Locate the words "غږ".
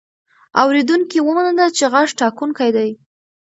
1.93-2.09